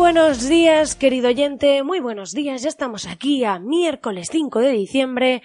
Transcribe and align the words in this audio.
Buenos 0.00 0.48
días, 0.48 0.94
querido 0.94 1.28
oyente, 1.28 1.82
muy 1.82 2.00
buenos 2.00 2.32
días. 2.32 2.62
Ya 2.62 2.70
estamos 2.70 3.06
aquí 3.06 3.44
a 3.44 3.58
miércoles 3.58 4.28
5 4.32 4.60
de 4.60 4.72
diciembre 4.72 5.42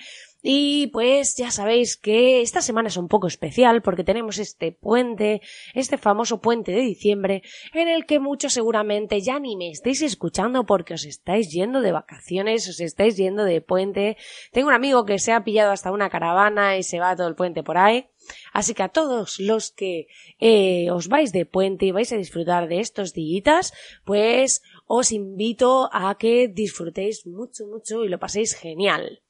y 0.47 0.87
pues 0.93 1.35
ya 1.37 1.49
sabéis 1.49 1.97
que 1.97 2.43
esta 2.43 2.61
semana 2.61 2.89
es 2.89 2.97
un 2.97 3.07
poco 3.07 3.25
especial 3.25 3.81
porque 3.81 4.03
tenemos 4.03 4.37
este 4.37 4.71
puente, 4.71 5.41
este 5.73 5.97
famoso 5.97 6.39
puente 6.39 6.71
de 6.71 6.81
diciembre, 6.81 7.41
en 7.73 7.87
el 7.87 8.05
que 8.05 8.19
muchos 8.19 8.53
seguramente 8.53 9.21
ya 9.21 9.39
ni 9.39 9.57
me 9.57 9.71
estáis 9.71 10.03
escuchando 10.03 10.63
porque 10.67 10.93
os 10.93 11.05
estáis 11.05 11.51
yendo 11.51 11.81
de 11.81 11.91
vacaciones, 11.91 12.69
os 12.69 12.79
estáis 12.79 13.17
yendo 13.17 13.43
de 13.43 13.59
puente. 13.61 14.17
Tengo 14.51 14.67
un 14.67 14.75
amigo 14.75 15.03
que 15.03 15.17
se 15.17 15.31
ha 15.31 15.43
pillado 15.43 15.71
hasta 15.71 15.91
una 15.91 16.11
caravana 16.11 16.77
y 16.77 16.83
se 16.83 16.99
va 16.99 17.15
todo 17.15 17.27
el 17.27 17.33
puente 17.33 17.63
por 17.63 17.79
ahí. 17.79 18.05
Así 18.53 18.75
que 18.75 18.83
a 18.83 18.89
todos 18.89 19.39
los 19.39 19.71
que 19.71 20.05
eh, 20.39 20.91
os 20.91 21.07
vais 21.07 21.31
de 21.31 21.47
puente 21.47 21.87
y 21.87 21.91
vais 21.91 22.13
a 22.13 22.17
disfrutar 22.17 22.67
de 22.67 22.81
estos 22.81 23.13
días, 23.13 23.73
pues 24.03 24.61
os 24.85 25.11
invito 25.11 25.89
a 25.91 26.15
que 26.19 26.47
disfrutéis 26.47 27.25
mucho, 27.25 27.65
mucho 27.65 28.05
y 28.05 28.09
lo 28.09 28.19
paséis 28.19 28.53
genial. 28.53 29.24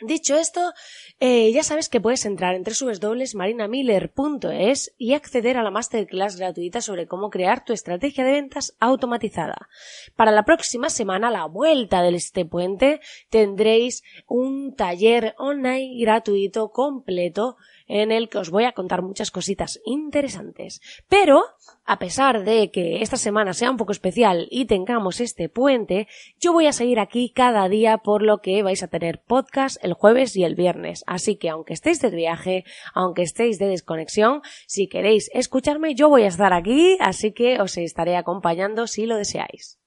Dicho 0.00 0.36
esto, 0.36 0.72
eh, 1.20 1.52
ya 1.52 1.62
sabes 1.62 1.88
que 1.88 2.00
puedes 2.00 2.24
entrar 2.24 2.56
en 2.56 2.64
www.marinamiller.es 2.64 4.92
y 4.98 5.12
acceder 5.12 5.56
a 5.56 5.62
la 5.62 5.70
masterclass 5.70 6.36
gratuita 6.36 6.80
sobre 6.80 7.06
cómo 7.06 7.30
crear 7.30 7.64
tu 7.64 7.72
estrategia 7.72 8.24
de 8.24 8.32
ventas 8.32 8.76
automatizada. 8.80 9.68
Para 10.16 10.32
la 10.32 10.44
próxima 10.44 10.90
semana, 10.90 11.28
a 11.28 11.30
la 11.30 11.46
vuelta 11.46 12.02
de 12.02 12.16
este 12.16 12.44
puente, 12.44 13.00
tendréis 13.30 14.02
un 14.26 14.74
taller 14.74 15.36
online 15.38 15.96
gratuito 16.00 16.70
completo 16.70 17.56
en 17.86 18.12
el 18.12 18.28
que 18.28 18.38
os 18.38 18.50
voy 18.50 18.64
a 18.64 18.72
contar 18.72 19.02
muchas 19.02 19.30
cositas 19.30 19.80
interesantes. 19.84 20.80
Pero, 21.08 21.42
a 21.84 21.98
pesar 21.98 22.44
de 22.44 22.70
que 22.70 23.02
esta 23.02 23.16
semana 23.16 23.52
sea 23.52 23.70
un 23.70 23.76
poco 23.76 23.92
especial 23.92 24.46
y 24.50 24.66
tengamos 24.66 25.20
este 25.20 25.48
puente, 25.48 26.08
yo 26.38 26.52
voy 26.52 26.66
a 26.66 26.72
seguir 26.72 26.98
aquí 26.98 27.30
cada 27.30 27.68
día 27.68 27.98
por 27.98 28.22
lo 28.22 28.38
que 28.38 28.62
vais 28.62 28.82
a 28.82 28.88
tener 28.88 29.22
podcast 29.26 29.82
el 29.84 29.92
jueves 29.92 30.36
y 30.36 30.44
el 30.44 30.54
viernes. 30.54 31.04
Así 31.06 31.36
que 31.36 31.50
aunque 31.50 31.74
estéis 31.74 32.00
de 32.00 32.10
viaje, 32.10 32.64
aunque 32.94 33.22
estéis 33.22 33.58
de 33.58 33.66
desconexión, 33.66 34.42
si 34.66 34.88
queréis 34.88 35.30
escucharme, 35.34 35.94
yo 35.94 36.08
voy 36.08 36.22
a 36.22 36.28
estar 36.28 36.52
aquí, 36.52 36.96
así 37.00 37.32
que 37.32 37.60
os 37.60 37.76
estaré 37.76 38.16
acompañando 38.16 38.86
si 38.86 39.06
lo 39.06 39.16
deseáis. 39.16 39.78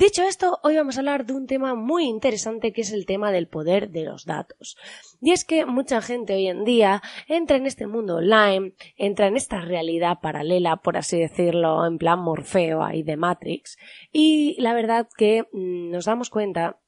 Dicho 0.00 0.22
esto, 0.22 0.60
hoy 0.62 0.76
vamos 0.76 0.96
a 0.96 1.00
hablar 1.00 1.26
de 1.26 1.34
un 1.34 1.46
tema 1.46 1.74
muy 1.74 2.06
interesante 2.06 2.72
que 2.72 2.80
es 2.80 2.90
el 2.90 3.04
tema 3.04 3.32
del 3.32 3.48
poder 3.48 3.90
de 3.90 4.04
los 4.04 4.24
datos. 4.24 4.78
Y 5.20 5.32
es 5.32 5.44
que 5.44 5.66
mucha 5.66 6.00
gente 6.00 6.34
hoy 6.34 6.46
en 6.46 6.64
día 6.64 7.02
entra 7.28 7.58
en 7.58 7.66
este 7.66 7.86
mundo 7.86 8.16
online, 8.16 8.72
entra 8.96 9.26
en 9.26 9.36
esta 9.36 9.60
realidad 9.60 10.20
paralela, 10.22 10.76
por 10.76 10.96
así 10.96 11.18
decirlo, 11.18 11.84
en 11.84 11.98
plan 11.98 12.18
Morfeo 12.18 12.80
y 12.90 13.02
de 13.02 13.18
Matrix, 13.18 13.76
y 14.10 14.56
la 14.58 14.72
verdad 14.72 15.06
que 15.18 15.42
mm, 15.52 15.90
nos 15.90 16.06
damos 16.06 16.30
cuenta 16.30 16.79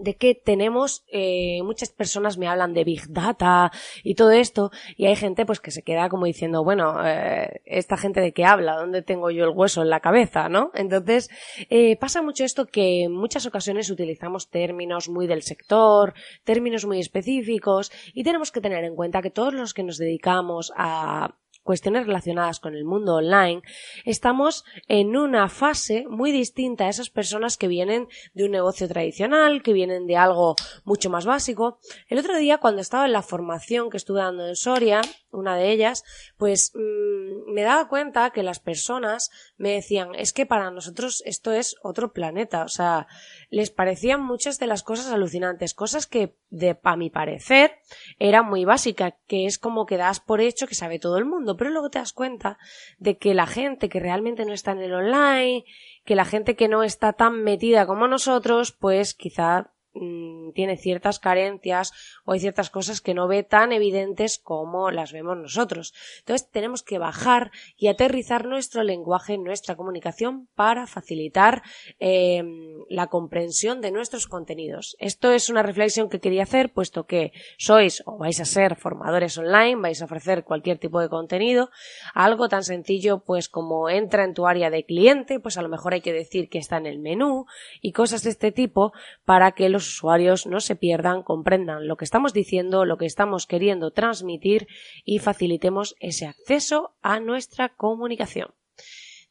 de 0.00 0.16
que 0.16 0.34
tenemos, 0.34 1.04
eh, 1.08 1.62
muchas 1.62 1.90
personas 1.90 2.38
me 2.38 2.48
hablan 2.48 2.72
de 2.72 2.84
Big 2.84 3.08
Data 3.08 3.70
y 4.02 4.14
todo 4.14 4.30
esto, 4.30 4.70
y 4.96 5.06
hay 5.06 5.16
gente 5.16 5.46
pues 5.46 5.60
que 5.60 5.70
se 5.70 5.82
queda 5.82 6.08
como 6.08 6.26
diciendo, 6.26 6.64
bueno, 6.64 7.06
eh, 7.06 7.60
esta 7.64 7.96
gente 7.96 8.20
de 8.20 8.32
qué 8.32 8.44
habla, 8.44 8.76
¿dónde 8.76 9.02
tengo 9.02 9.30
yo 9.30 9.44
el 9.44 9.50
hueso 9.50 9.82
en 9.82 9.90
la 9.90 10.00
cabeza, 10.00 10.48
no? 10.48 10.70
Entonces, 10.74 11.30
eh, 11.68 11.96
pasa 11.96 12.22
mucho 12.22 12.44
esto 12.44 12.66
que 12.66 13.04
en 13.04 13.12
muchas 13.12 13.46
ocasiones 13.46 13.90
utilizamos 13.90 14.48
términos 14.48 15.08
muy 15.08 15.26
del 15.26 15.42
sector, 15.42 16.14
términos 16.44 16.86
muy 16.86 16.98
específicos, 16.98 17.92
y 18.14 18.24
tenemos 18.24 18.50
que 18.52 18.60
tener 18.60 18.84
en 18.84 18.96
cuenta 18.96 19.22
que 19.22 19.30
todos 19.30 19.54
los 19.54 19.74
que 19.74 19.82
nos 19.82 19.98
dedicamos 19.98 20.72
a 20.76 21.34
cuestiones 21.70 22.04
relacionadas 22.04 22.58
con 22.58 22.74
el 22.74 22.84
mundo 22.84 23.14
online, 23.14 23.62
estamos 24.04 24.64
en 24.88 25.16
una 25.16 25.48
fase 25.48 26.04
muy 26.08 26.32
distinta 26.32 26.86
a 26.86 26.88
esas 26.88 27.10
personas 27.10 27.56
que 27.56 27.68
vienen 27.68 28.08
de 28.34 28.46
un 28.46 28.50
negocio 28.50 28.88
tradicional, 28.88 29.62
que 29.62 29.72
vienen 29.72 30.08
de 30.08 30.16
algo 30.16 30.56
mucho 30.82 31.10
más 31.10 31.26
básico. 31.26 31.78
El 32.08 32.18
otro 32.18 32.36
día, 32.36 32.58
cuando 32.58 32.80
estaba 32.80 33.06
en 33.06 33.12
la 33.12 33.22
formación 33.22 33.88
que 33.88 33.98
estuve 33.98 34.18
dando 34.18 34.48
en 34.48 34.56
Soria, 34.56 35.00
una 35.30 35.54
de 35.54 35.70
ellas, 35.70 36.02
pues 36.36 36.72
mmm, 36.74 37.52
me 37.52 37.62
daba 37.62 37.86
cuenta 37.88 38.30
que 38.30 38.42
las 38.42 38.58
personas 38.58 39.30
me 39.56 39.70
decían, 39.70 40.16
es 40.16 40.32
que 40.32 40.46
para 40.46 40.72
nosotros 40.72 41.22
esto 41.24 41.52
es 41.52 41.76
otro 41.84 42.12
planeta, 42.12 42.64
o 42.64 42.68
sea, 42.68 43.06
les 43.50 43.70
parecían 43.70 44.22
muchas 44.22 44.58
de 44.58 44.66
las 44.66 44.82
cosas 44.82 45.12
alucinantes, 45.12 45.74
cosas 45.74 46.06
que, 46.06 46.36
de, 46.50 46.78
a 46.82 46.96
mi 46.96 47.10
parecer, 47.10 47.72
eran 48.18 48.46
muy 48.46 48.64
básicas, 48.64 49.14
que 49.26 49.46
es 49.46 49.58
como 49.58 49.86
que 49.86 49.96
das 49.96 50.20
por 50.20 50.40
hecho 50.40 50.68
que 50.68 50.76
sabe 50.76 51.00
todo 51.00 51.18
el 51.18 51.24
mundo, 51.24 51.56
pero 51.56 51.70
luego 51.70 51.90
te 51.90 51.98
das 51.98 52.12
cuenta 52.12 52.58
de 52.98 53.18
que 53.18 53.34
la 53.34 53.46
gente 53.46 53.88
que 53.88 54.00
realmente 54.00 54.44
no 54.44 54.52
está 54.52 54.72
en 54.72 54.80
el 54.80 54.94
online, 54.94 55.64
que 56.04 56.14
la 56.14 56.24
gente 56.24 56.54
que 56.54 56.68
no 56.68 56.84
está 56.84 57.12
tan 57.12 57.42
metida 57.42 57.86
como 57.86 58.06
nosotros, 58.06 58.72
pues 58.72 59.14
quizá 59.14 59.72
Mm, 59.92 60.52
tiene 60.52 60.76
ciertas 60.76 61.18
carencias 61.18 61.92
o 62.24 62.32
hay 62.32 62.38
ciertas 62.38 62.70
cosas 62.70 63.00
que 63.00 63.12
no 63.12 63.26
ve 63.26 63.42
tan 63.42 63.72
evidentes 63.72 64.38
como 64.38 64.92
las 64.92 65.12
vemos 65.12 65.36
nosotros. 65.36 65.94
Entonces 66.20 66.48
tenemos 66.48 66.84
que 66.84 66.98
bajar 66.98 67.50
y 67.76 67.88
aterrizar 67.88 68.46
nuestro 68.46 68.84
lenguaje, 68.84 69.36
nuestra 69.36 69.74
comunicación 69.74 70.46
para 70.54 70.86
facilitar 70.86 71.62
eh, 71.98 72.40
la 72.88 73.08
comprensión 73.08 73.80
de 73.80 73.90
nuestros 73.90 74.28
contenidos. 74.28 74.96
Esto 75.00 75.32
es 75.32 75.50
una 75.50 75.64
reflexión 75.64 76.08
que 76.08 76.20
quería 76.20 76.44
hacer 76.44 76.72
puesto 76.72 77.06
que 77.06 77.32
sois 77.58 78.04
o 78.06 78.16
vais 78.16 78.40
a 78.40 78.44
ser 78.44 78.76
formadores 78.76 79.38
online, 79.38 79.80
vais 79.80 80.00
a 80.02 80.04
ofrecer 80.04 80.44
cualquier 80.44 80.78
tipo 80.78 81.00
de 81.00 81.08
contenido, 81.08 81.70
algo 82.14 82.48
tan 82.48 82.62
sencillo 82.62 83.24
pues 83.24 83.48
como 83.48 83.90
entra 83.90 84.22
en 84.22 84.34
tu 84.34 84.46
área 84.46 84.70
de 84.70 84.84
cliente, 84.84 85.40
pues 85.40 85.58
a 85.58 85.62
lo 85.62 85.68
mejor 85.68 85.94
hay 85.94 86.00
que 86.00 86.12
decir 86.12 86.48
que 86.48 86.58
está 86.58 86.76
en 86.76 86.86
el 86.86 87.00
menú 87.00 87.46
y 87.80 87.90
cosas 87.90 88.22
de 88.22 88.30
este 88.30 88.52
tipo 88.52 88.92
para 89.24 89.50
que 89.50 89.68
los 89.68 89.79
usuarios 89.88 90.46
no 90.46 90.60
se 90.60 90.76
pierdan, 90.76 91.22
comprendan 91.22 91.88
lo 91.88 91.96
que 91.96 92.04
estamos 92.04 92.32
diciendo, 92.32 92.84
lo 92.84 92.98
que 92.98 93.06
estamos 93.06 93.46
queriendo 93.46 93.90
transmitir 93.90 94.68
y 95.04 95.18
facilitemos 95.18 95.96
ese 96.00 96.26
acceso 96.26 96.94
a 97.02 97.20
nuestra 97.20 97.70
comunicación. 97.70 98.54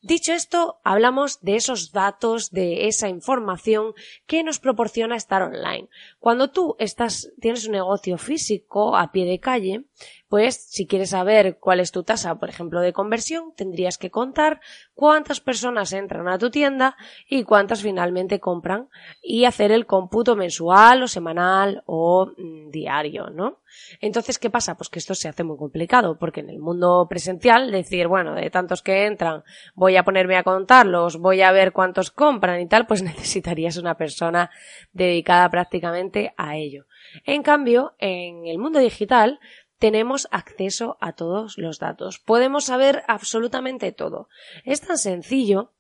Dicho 0.01 0.31
esto, 0.31 0.79
hablamos 0.85 1.41
de 1.41 1.55
esos 1.57 1.91
datos, 1.91 2.51
de 2.51 2.87
esa 2.87 3.09
información 3.09 3.93
que 4.27 4.43
nos 4.43 4.59
proporciona 4.59 5.17
estar 5.17 5.41
online. 5.41 5.89
Cuando 6.19 6.51
tú 6.51 6.77
estás, 6.79 7.33
tienes 7.41 7.65
un 7.65 7.73
negocio 7.73 8.17
físico 8.17 8.95
a 8.95 9.11
pie 9.11 9.25
de 9.25 9.41
calle, 9.41 9.83
pues 10.29 10.63
si 10.69 10.85
quieres 10.85 11.09
saber 11.09 11.57
cuál 11.59 11.79
es 11.79 11.91
tu 11.91 12.03
tasa, 12.03 12.35
por 12.35 12.49
ejemplo, 12.49 12.81
de 12.81 12.93
conversión, 12.93 13.51
tendrías 13.55 13.97
que 13.97 14.11
contar 14.11 14.61
cuántas 14.93 15.41
personas 15.41 15.91
entran 15.91 16.27
a 16.27 16.37
tu 16.37 16.51
tienda 16.51 16.95
y 17.27 17.43
cuántas 17.43 17.81
finalmente 17.81 18.39
compran 18.39 18.89
y 19.23 19.45
hacer 19.45 19.71
el 19.71 19.87
cómputo 19.87 20.35
mensual 20.35 21.01
o 21.01 21.07
semanal 21.07 21.81
o 21.87 22.27
mm, 22.37 22.69
diario, 22.69 23.31
¿no? 23.31 23.63
Entonces, 24.01 24.37
¿qué 24.37 24.51
pasa? 24.51 24.77
Pues 24.77 24.89
que 24.89 24.99
esto 24.99 25.15
se 25.15 25.29
hace 25.29 25.43
muy 25.43 25.57
complicado 25.57 26.19
porque 26.19 26.41
en 26.41 26.51
el 26.51 26.59
mundo 26.59 27.07
presencial 27.09 27.71
decir, 27.71 28.07
bueno, 28.07 28.35
de 28.35 28.51
tantos 28.51 28.83
que 28.83 29.07
entran, 29.07 29.43
voy 29.73 29.95
a 29.95 30.03
ponerme 30.03 30.37
a 30.37 30.43
contarlos, 30.43 31.17
voy 31.17 31.41
a 31.41 31.51
ver 31.51 31.71
cuántos 31.71 32.11
compran 32.11 32.59
y 32.59 32.67
tal, 32.67 32.85
pues 32.85 33.01
necesitarías 33.03 33.77
una 33.77 33.95
persona 33.95 34.51
dedicada 34.93 35.49
prácticamente 35.49 36.35
a 36.37 36.55
ello. 36.55 36.85
En 37.25 37.41
cambio, 37.41 37.95
en 37.97 38.45
el 38.45 38.59
mundo 38.59 38.77
digital, 38.77 39.39
tenemos 39.79 40.27
acceso 40.31 40.97
a 40.99 41.13
todos 41.13 41.57
los 41.57 41.79
datos. 41.79 42.19
Podemos 42.19 42.65
saber 42.65 43.03
absolutamente 43.07 43.91
todo. 43.91 44.27
Es 44.65 44.81
tan 44.81 44.97
sencillo 44.97 45.73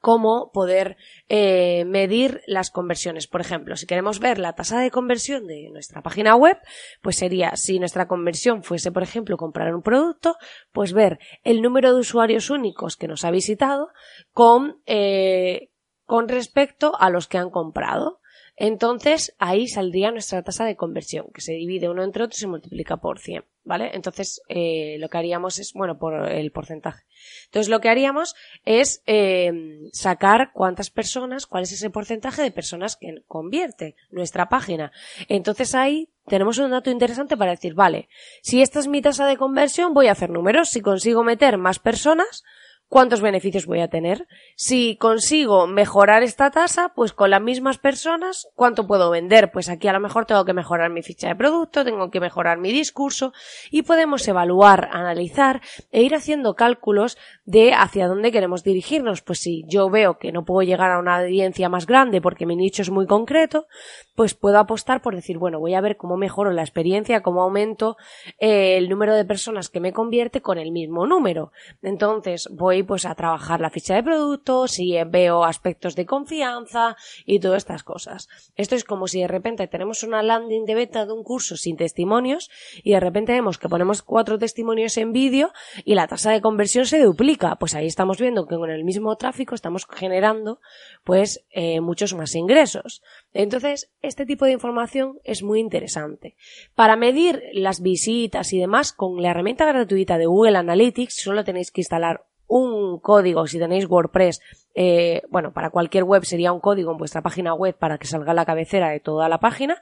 cómo 0.00 0.50
poder 0.52 0.96
eh, 1.28 1.84
medir 1.86 2.42
las 2.46 2.70
conversiones. 2.70 3.26
Por 3.26 3.40
ejemplo, 3.40 3.76
si 3.76 3.86
queremos 3.86 4.18
ver 4.18 4.38
la 4.38 4.54
tasa 4.54 4.80
de 4.80 4.90
conversión 4.90 5.46
de 5.46 5.68
nuestra 5.70 6.02
página 6.02 6.34
web, 6.34 6.58
pues 7.02 7.16
sería 7.16 7.56
si 7.56 7.78
nuestra 7.78 8.08
conversión 8.08 8.62
fuese, 8.62 8.92
por 8.92 9.02
ejemplo, 9.02 9.36
comprar 9.36 9.74
un 9.74 9.82
producto, 9.82 10.36
pues 10.72 10.92
ver 10.92 11.18
el 11.42 11.60
número 11.60 11.92
de 11.92 12.00
usuarios 12.00 12.50
únicos 12.50 12.96
que 12.96 13.08
nos 13.08 13.24
ha 13.24 13.30
visitado 13.30 13.88
con, 14.32 14.80
eh, 14.86 15.70
con 16.04 16.28
respecto 16.28 16.92
a 16.98 17.10
los 17.10 17.28
que 17.28 17.38
han 17.38 17.50
comprado. 17.50 18.20
Entonces 18.60 19.34
ahí 19.38 19.66
saldría 19.68 20.10
nuestra 20.10 20.42
tasa 20.42 20.66
de 20.66 20.76
conversión, 20.76 21.28
que 21.32 21.40
se 21.40 21.54
divide 21.54 21.88
uno 21.88 22.04
entre 22.04 22.24
otro 22.24 22.36
y 22.36 22.40
se 22.40 22.46
multiplica 22.46 22.98
por 22.98 23.18
100. 23.18 23.42
¿vale? 23.64 23.90
Entonces, 23.94 24.42
eh, 24.48 24.96
lo 24.98 25.08
que 25.08 25.18
haríamos 25.18 25.58
es, 25.58 25.72
bueno, 25.74 25.98
por 25.98 26.28
el 26.28 26.50
porcentaje. 26.50 27.04
Entonces, 27.46 27.68
lo 27.68 27.80
que 27.80 27.88
haríamos 27.88 28.34
es 28.64 29.02
eh, 29.06 29.52
sacar 29.92 30.50
cuántas 30.52 30.90
personas, 30.90 31.46
cuál 31.46 31.62
es 31.62 31.72
ese 31.72 31.88
porcentaje 31.88 32.42
de 32.42 32.50
personas 32.50 32.96
que 32.96 33.22
convierte 33.26 33.96
nuestra 34.10 34.48
página. 34.48 34.92
Entonces, 35.28 35.74
ahí 35.74 36.08
tenemos 36.26 36.58
un 36.58 36.70
dato 36.70 36.90
interesante 36.90 37.36
para 37.36 37.52
decir, 37.52 37.74
vale, 37.74 38.08
si 38.42 38.60
esta 38.60 38.78
es 38.78 38.88
mi 38.88 39.02
tasa 39.02 39.26
de 39.26 39.36
conversión, 39.36 39.94
voy 39.94 40.08
a 40.08 40.12
hacer 40.12 40.30
números. 40.30 40.70
Si 40.70 40.80
consigo 40.80 41.22
meter 41.22 41.56
más 41.56 41.78
personas, 41.78 42.44
cuántos 42.90 43.22
beneficios 43.22 43.66
voy 43.66 43.80
a 43.80 43.88
tener. 43.88 44.26
Si 44.56 44.96
consigo 44.96 45.68
mejorar 45.68 46.24
esta 46.24 46.50
tasa, 46.50 46.92
pues 46.94 47.12
con 47.12 47.30
las 47.30 47.40
mismas 47.40 47.78
personas, 47.78 48.48
¿cuánto 48.56 48.86
puedo 48.86 49.10
vender? 49.10 49.52
Pues 49.52 49.68
aquí 49.70 49.86
a 49.86 49.92
lo 49.92 50.00
mejor 50.00 50.26
tengo 50.26 50.44
que 50.44 50.52
mejorar 50.52 50.90
mi 50.90 51.02
ficha 51.02 51.28
de 51.28 51.36
producto, 51.36 51.84
tengo 51.84 52.10
que 52.10 52.20
mejorar 52.20 52.58
mi 52.58 52.72
discurso 52.72 53.32
y 53.70 53.82
podemos 53.82 54.26
evaluar, 54.26 54.88
analizar 54.92 55.62
e 55.92 56.02
ir 56.02 56.16
haciendo 56.16 56.54
cálculos 56.54 57.16
de 57.44 57.72
hacia 57.72 58.08
dónde 58.08 58.32
queremos 58.32 58.64
dirigirnos. 58.64 59.22
Pues 59.22 59.38
si 59.38 59.64
yo 59.68 59.88
veo 59.88 60.18
que 60.18 60.32
no 60.32 60.44
puedo 60.44 60.66
llegar 60.66 60.90
a 60.90 60.98
una 60.98 61.18
audiencia 61.18 61.68
más 61.68 61.86
grande 61.86 62.20
porque 62.20 62.44
mi 62.44 62.56
nicho 62.56 62.82
es 62.82 62.90
muy 62.90 63.06
concreto, 63.06 63.68
pues 64.16 64.34
puedo 64.34 64.58
apostar 64.58 65.00
por 65.00 65.14
decir, 65.14 65.38
bueno, 65.38 65.60
voy 65.60 65.74
a 65.74 65.80
ver 65.80 65.96
cómo 65.96 66.16
mejoro 66.16 66.50
la 66.50 66.62
experiencia, 66.62 67.22
cómo 67.22 67.42
aumento 67.42 67.96
eh, 68.40 68.76
el 68.76 68.88
número 68.88 69.14
de 69.14 69.24
personas 69.24 69.68
que 69.68 69.78
me 69.78 69.92
convierte 69.92 70.42
con 70.42 70.58
el 70.58 70.72
mismo 70.72 71.06
número. 71.06 71.52
Entonces 71.82 72.48
voy 72.50 72.79
pues 72.82 73.06
a 73.06 73.14
trabajar 73.14 73.60
la 73.60 73.70
ficha 73.70 73.94
de 73.94 74.02
producto, 74.02 74.68
si 74.68 74.96
veo 75.06 75.44
aspectos 75.44 75.96
de 75.96 76.06
confianza 76.06 76.96
y 77.24 77.40
todas 77.40 77.58
estas 77.58 77.82
cosas. 77.82 78.28
Esto 78.56 78.74
es 78.74 78.84
como 78.84 79.06
si 79.06 79.20
de 79.20 79.28
repente 79.28 79.66
tenemos 79.68 80.02
una 80.02 80.22
landing 80.22 80.64
de 80.64 80.74
beta 80.74 81.06
de 81.06 81.12
un 81.12 81.22
curso 81.22 81.56
sin 81.56 81.76
testimonios 81.76 82.50
y 82.82 82.92
de 82.92 83.00
repente 83.00 83.32
vemos 83.32 83.58
que 83.58 83.68
ponemos 83.68 84.02
cuatro 84.02 84.38
testimonios 84.38 84.96
en 84.96 85.12
vídeo 85.12 85.52
y 85.84 85.94
la 85.94 86.06
tasa 86.06 86.30
de 86.30 86.40
conversión 86.40 86.86
se 86.86 87.02
duplica. 87.02 87.56
Pues 87.56 87.74
ahí 87.74 87.86
estamos 87.86 88.18
viendo 88.18 88.46
que 88.46 88.56
con 88.56 88.70
el 88.70 88.84
mismo 88.84 89.16
tráfico 89.16 89.54
estamos 89.54 89.86
generando 89.86 90.60
pues 91.04 91.44
eh, 91.50 91.80
muchos 91.80 92.14
más 92.14 92.34
ingresos. 92.34 93.02
Entonces, 93.32 93.90
este 94.02 94.26
tipo 94.26 94.44
de 94.44 94.52
información 94.52 95.18
es 95.24 95.42
muy 95.42 95.60
interesante. 95.60 96.36
Para 96.74 96.96
medir 96.96 97.42
las 97.52 97.80
visitas 97.80 98.52
y 98.52 98.58
demás, 98.58 98.92
con 98.92 99.22
la 99.22 99.30
herramienta 99.30 99.66
gratuita 99.66 100.18
de 100.18 100.26
Google 100.26 100.58
Analytics 100.58 101.22
solo 101.22 101.44
tenéis 101.44 101.70
que 101.70 101.80
instalar 101.80 102.29
un 102.50 102.98
código, 102.98 103.46
si 103.46 103.60
tenéis 103.60 103.88
WordPress, 103.88 104.42
eh, 104.74 105.22
bueno, 105.30 105.52
para 105.52 105.70
cualquier 105.70 106.02
web 106.02 106.24
sería 106.24 106.52
un 106.52 106.58
código 106.58 106.90
en 106.90 106.98
vuestra 106.98 107.22
página 107.22 107.54
web 107.54 107.76
para 107.78 107.96
que 107.96 108.08
salga 108.08 108.34
la 108.34 108.44
cabecera 108.44 108.90
de 108.90 108.98
toda 108.98 109.28
la 109.28 109.38
página, 109.38 109.80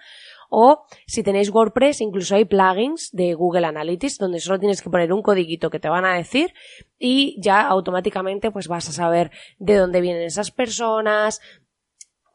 o 0.51 0.85
si 1.07 1.23
tenéis 1.23 1.51
WordPress, 1.51 2.03
incluso 2.03 2.35
hay 2.35 2.45
plugins 2.45 3.11
de 3.13 3.33
Google 3.33 3.67
Analytics 3.67 4.19
donde 4.19 4.39
solo 4.39 4.59
tienes 4.59 4.83
que 4.83 4.91
poner 4.91 5.13
un 5.15 5.23
codiguito 5.23 5.71
que 5.71 5.81
te 5.81 5.89
van 5.89 6.05
a 6.05 6.15
decir 6.15 6.53
y 6.99 7.41
ya 7.41 7.63
automáticamente 7.63 8.51
pues 8.51 8.69
vas 8.69 8.89
a 8.89 8.93
saber 8.93 9.31
de 9.59 9.77
dónde 9.77 10.03
vienen 10.03 10.23
esas 10.23 10.51
personas, 10.51 11.41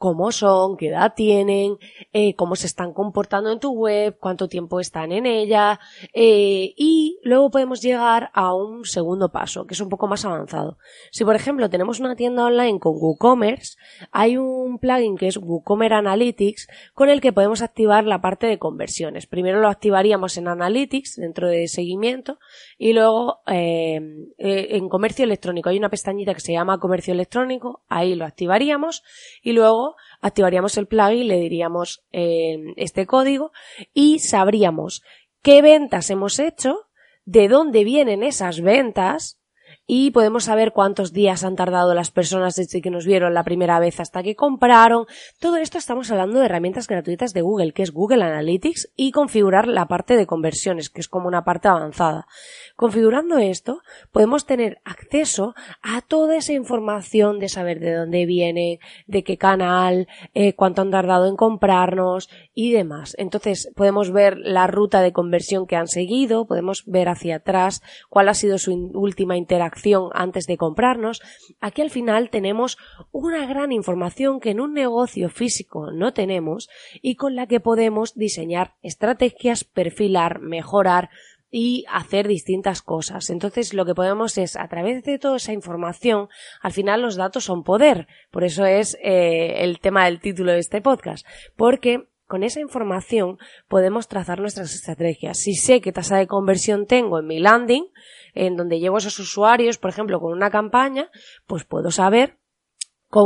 cómo 0.03 0.33
son, 0.33 0.75
qué 0.75 0.89
edad 0.89 1.13
tienen, 1.15 1.77
eh, 2.11 2.35
cómo 2.35 2.57
se 2.57 2.67
están 2.67 2.91
comportando 2.91 3.53
en 3.53 3.61
tu 3.61 3.71
web, 3.71 4.17
cuánto 4.19 4.49
tiempo 4.49 4.81
están 4.81 5.13
en 5.13 5.25
ella 5.25 5.79
eh, 6.13 6.73
y 6.75 7.21
luego 7.23 7.49
podemos 7.49 7.81
llegar 7.81 8.29
a 8.33 8.53
un 8.53 8.83
segundo 8.83 9.31
paso 9.31 9.65
que 9.65 9.75
es 9.75 9.79
un 9.79 9.87
poco 9.87 10.07
más 10.07 10.25
avanzado. 10.25 10.77
Si 11.09 11.23
por 11.23 11.37
ejemplo 11.37 11.69
tenemos 11.69 12.01
una 12.01 12.17
tienda 12.17 12.43
online 12.43 12.81
con 12.81 12.97
WooCommerce, 12.97 13.77
hay 14.11 14.35
un 14.35 14.77
plugin 14.77 15.15
que 15.15 15.27
es 15.27 15.37
WooCommerce 15.37 15.95
Analytics 15.95 16.67
con 16.93 17.07
el 17.07 17.21
que 17.21 17.31
podemos 17.31 17.61
activar 17.61 18.03
la 18.03 18.19
parte 18.19 18.45
de 18.45 18.59
conversiones. 18.59 19.25
Primero 19.25 19.61
lo 19.61 19.69
activaríamos 19.69 20.35
en 20.35 20.49
Analytics 20.49 21.15
dentro 21.15 21.47
de 21.47 21.69
seguimiento 21.69 22.39
y 22.77 22.91
luego 22.91 23.39
eh, 23.47 24.01
en 24.37 24.89
comercio 24.89 25.23
electrónico 25.23 25.69
hay 25.69 25.77
una 25.77 25.87
pestañita 25.87 26.33
que 26.33 26.41
se 26.41 26.51
llama 26.51 26.79
comercio 26.79 27.13
electrónico, 27.13 27.85
ahí 27.87 28.15
lo 28.15 28.25
activaríamos 28.25 29.01
y 29.41 29.53
luego 29.53 29.92
activaríamos 30.21 30.77
el 30.77 30.87
plugin, 30.87 31.27
le 31.27 31.37
diríamos 31.37 32.03
eh, 32.11 32.57
este 32.77 33.05
código 33.05 33.51
y 33.93 34.19
sabríamos 34.19 35.01
qué 35.41 35.61
ventas 35.61 36.09
hemos 36.09 36.39
hecho, 36.39 36.87
de 37.25 37.47
dónde 37.47 37.83
vienen 37.83 38.23
esas 38.23 38.61
ventas, 38.61 39.39
y 39.85 40.11
podemos 40.11 40.45
saber 40.45 40.71
cuántos 40.71 41.11
días 41.11 41.43
han 41.43 41.55
tardado 41.55 41.93
las 41.93 42.09
personas 42.09 42.55
desde 42.55 42.81
que 42.81 42.89
nos 42.89 43.05
vieron 43.05 43.33
la 43.33 43.43
primera 43.43 43.79
vez 43.79 43.99
hasta 43.99 44.23
que 44.23 44.35
compraron. 44.35 45.05
Todo 45.39 45.57
esto 45.57 45.77
estamos 45.77 46.09
hablando 46.09 46.39
de 46.39 46.45
herramientas 46.45 46.87
gratuitas 46.87 47.33
de 47.33 47.41
Google, 47.41 47.73
que 47.73 47.83
es 47.83 47.91
Google 47.91 48.23
Analytics, 48.23 48.91
y 48.95 49.11
configurar 49.11 49.67
la 49.67 49.87
parte 49.87 50.15
de 50.15 50.25
conversiones, 50.25 50.89
que 50.89 51.01
es 51.01 51.09
como 51.09 51.27
una 51.27 51.43
parte 51.43 51.67
avanzada. 51.67 52.27
Configurando 52.75 53.37
esto, 53.37 53.81
podemos 54.11 54.45
tener 54.45 54.79
acceso 54.85 55.53
a 55.81 56.01
toda 56.01 56.37
esa 56.37 56.53
información 56.53 57.39
de 57.39 57.49
saber 57.49 57.79
de 57.79 57.93
dónde 57.93 58.25
viene, 58.25 58.79
de 59.05 59.23
qué 59.23 59.37
canal, 59.37 60.07
eh, 60.33 60.53
cuánto 60.53 60.81
han 60.81 60.91
tardado 60.91 61.27
en 61.27 61.35
comprarnos 61.35 62.29
y 62.53 62.71
demás. 62.71 63.15
Entonces, 63.17 63.69
podemos 63.75 64.11
ver 64.11 64.37
la 64.37 64.67
ruta 64.67 65.01
de 65.01 65.11
conversión 65.11 65.67
que 65.67 65.75
han 65.75 65.87
seguido, 65.87 66.45
podemos 66.45 66.83
ver 66.85 67.09
hacia 67.09 67.37
atrás 67.37 67.81
cuál 68.09 68.29
ha 68.29 68.33
sido 68.33 68.57
su 68.57 68.73
última 68.93 69.35
interacción 69.35 69.72
antes 70.13 70.45
de 70.47 70.57
comprarnos. 70.57 71.21
Aquí 71.59 71.81
al 71.81 71.89
final 71.89 72.29
tenemos 72.29 72.77
una 73.11 73.45
gran 73.45 73.71
información 73.71 74.39
que 74.39 74.51
en 74.51 74.59
un 74.59 74.73
negocio 74.73 75.29
físico 75.29 75.91
no 75.91 76.13
tenemos 76.13 76.69
y 77.01 77.15
con 77.15 77.35
la 77.35 77.47
que 77.47 77.59
podemos 77.59 78.15
diseñar 78.15 78.75
estrategias, 78.81 79.63
perfilar, 79.63 80.39
mejorar, 80.39 81.09
y 81.55 81.85
hacer 81.87 82.27
distintas 82.27 82.81
cosas. 82.81 83.29
Entonces 83.29 83.75
lo 83.75 83.85
que 83.85 83.93
podemos 83.93 84.39
es, 84.39 84.55
a 84.55 84.67
través 84.67 85.03
de 85.03 85.19
toda 85.19 85.37
esa 85.37 85.53
información, 85.53 86.27
al 86.61 86.71
final 86.71 87.03
los 87.03 87.15
datos 87.15 87.43
son 87.43 87.63
poder. 87.63 88.07
Por 88.31 88.43
eso 88.43 88.65
es 88.65 88.97
eh, 89.03 89.63
el 89.63 89.79
tema 89.79 90.05
del 90.05 90.19
título 90.19 90.51
de 90.51 90.57
este 90.57 90.81
podcast. 90.81 91.27
Porque 91.55 92.07
con 92.27 92.43
esa 92.43 92.59
información 92.59 93.37
podemos 93.67 94.07
trazar 94.07 94.39
nuestras 94.39 94.73
estrategias. 94.73 95.37
Si 95.37 95.55
sé 95.55 95.81
qué 95.81 95.91
tasa 95.91 96.17
de 96.17 96.27
conversión 96.27 96.85
tengo 96.85 97.19
en 97.19 97.27
mi 97.27 97.39
landing, 97.39 97.85
en 98.33 98.55
donde 98.55 98.79
llevo 98.79 98.97
esos 98.97 99.19
usuarios, 99.19 99.77
por 99.77 99.89
ejemplo, 99.89 100.19
con 100.19 100.31
una 100.31 100.49
campaña, 100.49 101.09
pues 101.45 101.63
puedo 101.65 101.91
saber 101.91 102.37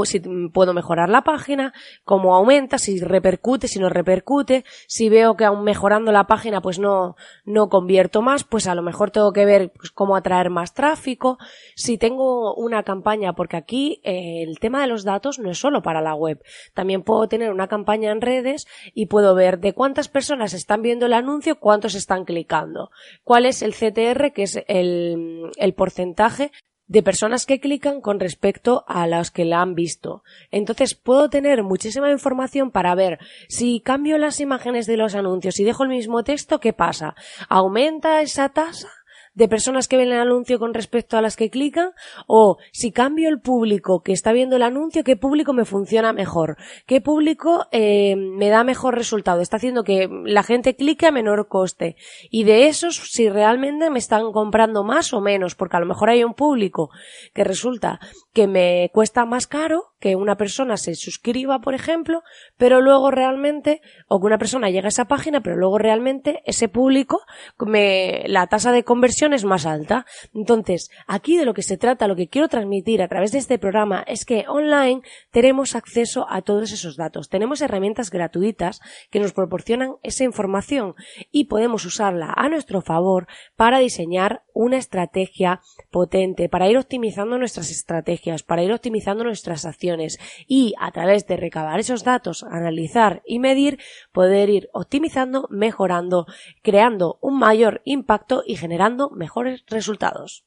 si 0.06 0.20
puedo 0.20 0.74
mejorar 0.74 1.10
la 1.10 1.24
página, 1.24 1.74
cómo 2.04 2.36
aumenta, 2.36 2.78
si 2.78 3.00
repercute, 3.00 3.68
si 3.68 3.80
no 3.80 3.90
repercute, 3.90 4.66
si 4.88 5.10
veo 5.10 5.36
que 5.36 5.46
aún 5.46 5.64
mejorando 5.64 6.12
la 6.12 6.28
página 6.28 6.62
pues 6.62 6.80
no, 6.80 7.16
no 7.46 7.70
convierto 7.70 8.22
más, 8.22 8.44
pues 8.44 8.68
a 8.68 8.76
lo 8.76 8.82
mejor 8.82 9.12
tengo 9.12 9.34
que 9.34 9.46
ver 9.46 9.72
pues, 9.72 9.92
cómo 9.92 10.16
atraer 10.16 10.50
más 10.50 10.74
tráfico, 10.74 11.38
si 11.76 11.98
tengo 11.98 12.54
una 12.56 12.84
campaña, 12.84 13.34
porque 13.34 13.58
aquí 13.58 14.02
eh, 14.04 14.44
el 14.44 14.60
tema 14.60 14.82
de 14.82 14.88
los 14.88 15.04
datos 15.04 15.40
no 15.40 15.50
es 15.52 15.58
solo 15.58 15.82
para 15.82 16.02
la 16.02 16.16
web, 16.16 16.44
también 16.74 17.04
puedo 17.04 17.28
tener 17.28 17.52
una 17.52 17.68
campaña 17.68 18.12
en 18.12 18.22
redes 18.22 18.68
y 18.94 19.08
puedo 19.08 19.36
ver 19.36 19.60
de 19.60 19.74
cuántas 19.74 20.10
personas 20.10 20.54
están 20.54 20.82
viendo 20.82 21.06
el 21.06 21.14
anuncio, 21.14 21.60
cuántos 21.60 21.96
están 21.96 22.26
clicando, 22.26 22.92
cuál 23.24 23.46
es 23.46 23.62
el 23.62 23.74
CTR, 23.74 24.34
que 24.34 24.44
es 24.44 24.64
el, 24.68 25.52
el 25.58 25.74
porcentaje 25.74 26.52
de 26.88 27.04
personas 27.04 27.46
que 27.46 27.60
clican 27.60 28.02
con 28.02 28.20
respecto 28.20 28.84
a 28.88 29.08
las 29.08 29.32
que 29.32 29.46
la 29.46 29.62
han 29.62 29.76
visto. 29.76 30.24
Entonces 30.52 30.96
puedo 30.96 31.30
tener 31.30 31.64
muchísima 31.64 32.12
información 32.12 32.72
para 32.72 32.96
ver 32.96 33.20
si 33.50 33.82
cambio 33.82 34.18
las 34.18 34.40
imágenes 34.40 34.88
de 34.88 34.98
los 34.98 35.16
anuncios 35.16 35.60
y 35.60 35.64
dejo 35.64 35.84
el 35.84 35.90
mismo 35.90 36.24
texto, 36.24 36.60
¿qué 36.60 36.74
pasa? 36.74 37.16
¿Aumenta 37.50 38.22
esa 38.22 38.50
tasa? 38.50 38.90
De 39.38 39.48
personas 39.48 39.88
que 39.88 39.98
ven 39.98 40.12
el 40.12 40.20
anuncio 40.20 40.58
con 40.58 40.74
respecto 40.74 41.16
a 41.16 41.22
las 41.22 41.36
que 41.36 41.52
clican 41.52 41.92
o 42.26 42.58
si 42.72 42.92
cambio 42.92 43.30
el 43.30 43.40
público 43.40 44.02
que 44.02 44.12
está 44.12 44.32
viendo 44.32 44.56
el 44.56 44.64
anuncio, 44.64 45.04
qué 45.04 45.16
público 45.16 45.54
me 45.54 45.64
funciona 45.64 46.12
mejor, 46.12 46.58
qué 46.88 47.02
público 47.02 47.68
eh, 47.72 48.16
me 48.16 48.50
da 48.50 48.64
mejor 48.64 48.96
resultado, 48.96 49.42
está 49.42 49.58
haciendo 49.58 49.84
que 49.84 50.10
la 50.26 50.42
gente 50.42 50.76
clique 50.76 51.06
a 51.06 51.12
menor 51.12 51.48
coste 51.48 51.98
y 52.32 52.46
de 52.46 52.68
esos 52.68 52.96
si 52.96 53.30
realmente 53.30 53.92
me 53.92 54.00
están 54.00 54.32
comprando 54.32 54.84
más 54.84 55.14
o 55.14 55.22
menos 55.22 55.54
porque 55.54 55.78
a 55.78 55.82
lo 55.82 55.86
mejor 55.86 56.10
hay 56.10 56.24
un 56.24 56.34
público 56.34 56.90
que 57.36 57.44
resulta 57.44 58.00
que 58.34 58.48
me 58.48 58.90
cuesta 58.92 59.26
más 59.26 59.46
caro 59.46 59.94
que 60.00 60.16
una 60.16 60.36
persona 60.36 60.78
se 60.78 60.96
suscriba 60.96 61.60
por 61.60 61.76
ejemplo 61.76 62.24
pero 62.58 62.82
luego 62.82 63.12
realmente 63.12 63.82
o 64.08 64.20
que 64.20 64.26
una 64.26 64.40
persona 64.40 64.72
llegue 64.72 64.88
a 64.88 64.90
esa 64.90 65.06
página 65.06 65.42
pero 65.42 65.58
luego 65.58 65.78
realmente 65.78 66.42
ese 66.46 66.70
público 66.70 67.22
me, 67.60 68.24
la 68.28 68.48
tasa 68.48 68.72
de 68.72 68.84
conversión 68.84 69.27
es 69.34 69.46
más 69.46 69.66
alta. 69.66 70.06
Entonces, 70.34 70.90
aquí 71.08 71.38
de 71.38 71.46
lo 71.46 71.54
que 71.54 71.64
se 71.64 71.78
trata, 71.78 72.08
lo 72.08 72.16
que 72.16 72.28
quiero 72.28 72.48
transmitir 72.48 73.02
a 73.02 73.08
través 73.08 73.32
de 73.32 73.40
este 73.40 73.60
programa 73.60 74.04
es 74.08 74.26
que 74.26 74.46
online 74.48 75.02
tenemos 75.32 75.76
acceso 75.76 76.26
a 76.30 76.42
todos 76.42 76.72
esos 76.72 76.98
datos. 76.98 77.30
Tenemos 77.30 77.62
herramientas 77.62 78.10
gratuitas 78.10 78.80
que 79.10 79.20
nos 79.20 79.34
proporcionan 79.34 79.96
esa 80.04 80.24
información 80.24 80.96
y 81.32 81.46
podemos 81.46 81.86
usarla 81.86 82.34
a 82.36 82.50
nuestro 82.50 82.82
favor 82.82 83.28
para 83.56 83.80
diseñar 83.80 84.44
una 84.54 84.78
estrategia 84.78 85.62
potente, 85.92 86.50
para 86.50 86.68
ir 86.70 86.78
optimizando 86.78 87.38
nuestras 87.38 87.70
estrategias, 87.70 88.44
para 88.44 88.64
ir 88.64 88.74
optimizando 88.74 89.24
nuestras 89.24 89.66
acciones 89.66 90.20
y 90.48 90.74
a 90.80 90.92
través 90.92 91.28
de 91.28 91.38
recabar 91.38 91.80
esos 91.80 92.04
datos, 92.04 92.44
analizar 92.44 93.22
y 93.26 93.40
medir, 93.40 93.80
poder 94.12 94.50
ir 94.50 94.70
optimizando, 94.74 95.48
mejorando, 95.52 96.26
creando 96.64 97.20
un 97.22 97.38
mayor 97.38 97.82
impacto 97.86 98.44
y 98.46 98.56
generando 98.56 99.10
mejores 99.18 99.64
resultados. 99.68 100.46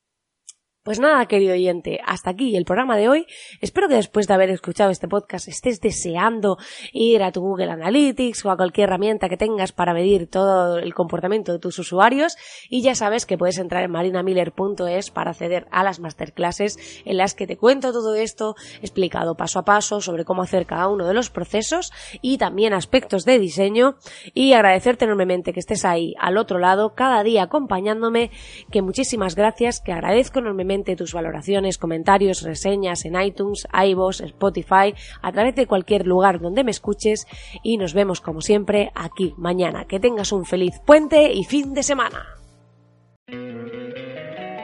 Pues 0.82 0.98
nada, 0.98 1.26
querido 1.26 1.52
oyente, 1.52 2.00
hasta 2.06 2.30
aquí 2.30 2.56
el 2.56 2.64
programa 2.64 2.96
de 2.96 3.10
hoy. 3.10 3.26
Espero 3.60 3.86
que 3.86 3.96
después 3.96 4.26
de 4.26 4.32
haber 4.32 4.48
escuchado 4.48 4.90
este 4.90 5.08
podcast 5.08 5.46
estés 5.46 5.78
deseando 5.82 6.56
ir 6.94 7.22
a 7.22 7.32
tu 7.32 7.42
Google 7.42 7.70
Analytics 7.70 8.46
o 8.46 8.50
a 8.50 8.56
cualquier 8.56 8.88
herramienta 8.88 9.28
que 9.28 9.36
tengas 9.36 9.72
para 9.72 9.92
medir 9.92 10.30
todo 10.30 10.78
el 10.78 10.94
comportamiento 10.94 11.52
de 11.52 11.58
tus 11.58 11.78
usuarios 11.78 12.34
y 12.70 12.80
ya 12.80 12.94
sabes 12.94 13.26
que 13.26 13.36
puedes 13.36 13.58
entrar 13.58 13.84
en 13.84 13.90
marinamiller.es 13.90 15.10
para 15.10 15.32
acceder 15.32 15.66
a 15.70 15.84
las 15.84 16.00
masterclasses 16.00 16.78
en 17.04 17.18
las 17.18 17.34
que 17.34 17.46
te 17.46 17.58
cuento 17.58 17.92
todo 17.92 18.14
esto 18.14 18.54
explicado 18.80 19.36
paso 19.36 19.58
a 19.58 19.66
paso 19.66 20.00
sobre 20.00 20.24
cómo 20.24 20.40
hacer 20.40 20.64
cada 20.64 20.88
uno 20.88 21.06
de 21.06 21.12
los 21.12 21.28
procesos 21.28 21.92
y 22.22 22.38
también 22.38 22.72
aspectos 22.72 23.26
de 23.26 23.38
diseño 23.38 23.96
y 24.32 24.54
agradecerte 24.54 25.04
enormemente 25.04 25.52
que 25.52 25.60
estés 25.60 25.84
ahí 25.84 26.14
al 26.18 26.38
otro 26.38 26.58
lado 26.58 26.94
cada 26.94 27.22
día 27.22 27.42
acompañándome 27.42 28.30
que 28.70 28.80
muchísimas 28.80 29.34
gracias 29.34 29.82
que 29.82 29.92
agradezco 29.92 30.38
enormemente 30.38 30.69
tus 30.70 31.12
valoraciones, 31.12 31.78
comentarios, 31.78 32.42
reseñas 32.42 33.04
en 33.04 33.20
iTunes, 33.20 33.66
iVoox, 33.72 34.20
Spotify, 34.20 34.94
a 35.20 35.32
través 35.32 35.56
de 35.56 35.66
cualquier 35.66 36.06
lugar 36.06 36.40
donde 36.40 36.62
me 36.62 36.70
escuches 36.70 37.26
y 37.64 37.76
nos 37.76 37.92
vemos 37.92 38.20
como 38.20 38.40
siempre 38.40 38.92
aquí 38.94 39.34
mañana. 39.36 39.86
Que 39.86 39.98
tengas 39.98 40.30
un 40.30 40.44
feliz 40.44 40.80
puente 40.86 41.32
y 41.32 41.42
fin 41.44 41.74
de 41.74 41.82
semana. 41.82 42.24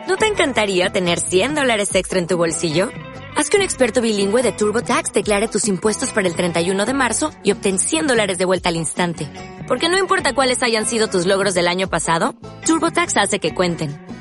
¿No 0.06 0.16
te 0.16 0.26
encantaría 0.26 0.90
tener 0.90 1.18
100 1.18 1.56
dólares 1.56 1.92
extra 1.96 2.20
en 2.20 2.28
tu 2.28 2.36
bolsillo? 2.36 2.90
Haz 3.36 3.50
que 3.50 3.56
un 3.56 3.64
experto 3.64 4.00
bilingüe 4.00 4.42
de 4.42 4.52
TurboTax 4.52 5.12
declare 5.12 5.48
tus 5.48 5.66
impuestos 5.66 6.12
para 6.12 6.28
el 6.28 6.36
31 6.36 6.86
de 6.86 6.94
marzo 6.94 7.32
y 7.42 7.50
obtén 7.50 7.78
100 7.80 8.06
dólares 8.06 8.38
de 8.38 8.44
vuelta 8.44 8.68
al 8.68 8.76
instante. 8.76 9.28
Porque 9.66 9.88
no 9.88 9.98
importa 9.98 10.34
cuáles 10.34 10.62
hayan 10.62 10.86
sido 10.86 11.08
tus 11.08 11.26
logros 11.26 11.54
del 11.54 11.66
año 11.66 11.88
pasado, 11.88 12.36
TurboTax 12.64 13.16
hace 13.16 13.40
que 13.40 13.52
cuenten 13.52 14.05